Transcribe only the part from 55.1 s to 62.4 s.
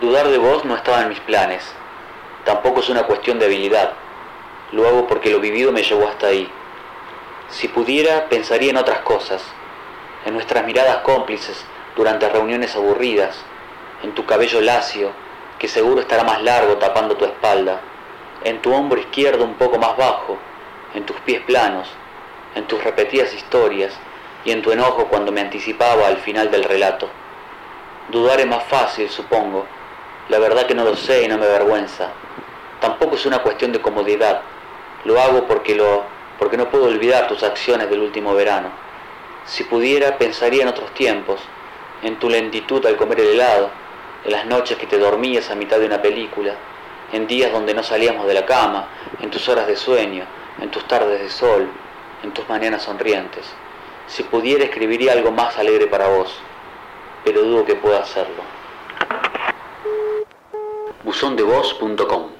algo más alegre para vos, pero dudo que pueda hacerlo. buzondevoz.com